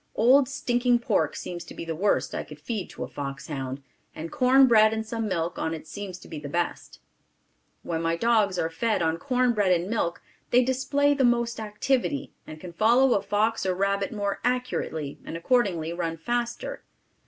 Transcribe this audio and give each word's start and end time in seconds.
Old 0.15 0.49
stinking 0.49 0.97
pork 0.97 1.35
seems 1.35 1.63
to 1.63 1.75
be 1.75 1.85
the 1.85 1.93
worst 1.95 2.33
I 2.33 2.41
could 2.43 2.59
feed 2.59 2.89
to 2.89 3.03
a 3.03 3.07
fox 3.07 3.45
hound, 3.49 3.83
and 4.15 4.31
corn 4.31 4.65
bread 4.65 4.93
and 4.93 5.05
some 5.05 5.27
milk 5.27 5.59
on 5.59 5.75
it 5.75 5.85
seems 5.85 6.17
to 6.21 6.27
be 6.27 6.39
the 6.39 6.49
best. 6.49 6.97
When 7.83 8.01
my 8.01 8.15
dogs 8.15 8.57
are 8.57 8.67
fed 8.71 9.03
on 9.03 9.19
cornbread 9.19 9.71
and 9.71 9.91
milk 9.91 10.23
they 10.49 10.63
display 10.65 11.13
the 11.13 11.23
most 11.23 11.59
activity, 11.59 12.33
and 12.47 12.59
can 12.59 12.73
follow 12.73 13.13
a 13.13 13.21
fox 13.21 13.63
or 13.63 13.75
rabbit 13.75 14.11
more 14.11 14.39
accurately 14.43 15.19
and 15.23 15.37
accordingly 15.37 15.93
run 15.93 16.17
faster. 16.17 16.81